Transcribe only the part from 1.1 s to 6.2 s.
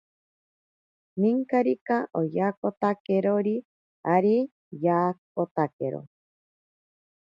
Ninkarika oyatakotakerori ari yaakotakero.